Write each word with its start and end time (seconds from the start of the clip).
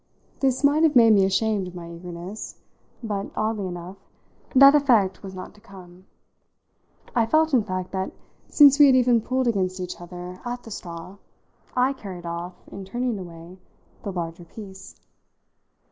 This 0.39 0.63
might 0.63 0.81
have 0.81 0.95
made 0.95 1.13
me 1.13 1.25
ashamed 1.25 1.67
of 1.67 1.75
my 1.75 1.87
eagerness, 1.91 2.57
but, 3.03 3.29
oddly 3.35 3.67
enough, 3.67 3.97
that 4.55 4.73
effect 4.73 5.21
was 5.21 5.35
not 5.35 5.53
to 5.53 5.61
come. 5.61 6.07
I 7.15 7.27
felt 7.27 7.53
in 7.53 7.61
fact 7.63 7.91
that, 7.91 8.11
since 8.47 8.79
we 8.79 8.87
had 8.87 8.95
even 8.95 9.21
pulled 9.21 9.47
against 9.47 9.79
each 9.79 10.01
other 10.01 10.41
at 10.43 10.63
the 10.63 10.71
straw, 10.71 11.17
I 11.77 11.93
carried 11.93 12.25
off, 12.25 12.55
in 12.71 12.83
turning 12.83 13.19
away, 13.19 13.59
the 14.01 14.11
larger 14.11 14.43
piece. 14.45 14.99